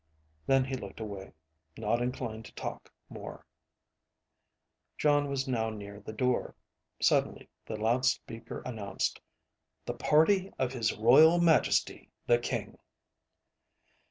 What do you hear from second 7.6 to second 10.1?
the loudspeaker announced: "The